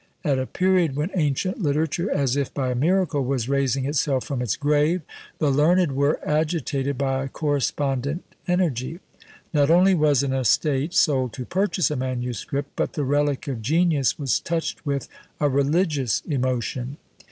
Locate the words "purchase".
11.45-11.91